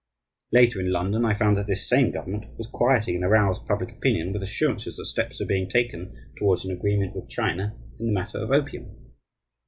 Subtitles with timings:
[0.51, 4.33] Later, in London, I found that this same government was quieting an aroused public opinion
[4.33, 8.39] with assurances that steps were being taken towards an agreement with China in the matter
[8.39, 8.95] of opium.